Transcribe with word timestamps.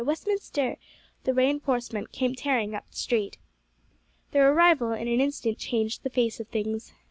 Westminster!" 0.03 0.77
the 1.25 1.33
reinforcement 1.35 2.11
came 2.11 2.33
tearing 2.33 2.73
up 2.73 2.89
the 2.89 2.95
street. 2.95 3.37
Their 4.31 4.51
arrival 4.51 4.93
in 4.93 5.07
an 5.07 5.21
instant 5.21 5.59
changed 5.59 6.01
the 6.01 6.09
face 6.09 6.39
of 6.39 6.47
things. 6.47 6.95